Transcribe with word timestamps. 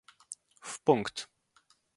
W 0.61 0.73
pkt 0.83 1.27